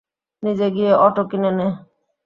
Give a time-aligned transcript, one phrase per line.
[0.43, 1.67] নিজে গিয়ে অটো কিনে নে।